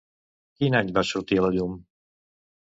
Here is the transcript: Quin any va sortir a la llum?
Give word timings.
Quin 0.63 0.77
any 0.79 0.89
va 0.95 1.03
sortir 1.11 1.39
a 1.43 1.45
la 1.47 1.53
llum? 1.59 1.77